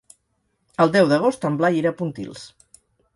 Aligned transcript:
El 0.85 0.93
deu 0.95 1.11
d'agost 1.11 1.45
en 1.49 1.59
Blai 1.59 1.77
irà 1.81 1.91
a 1.95 1.97
Pontils. 2.01 2.47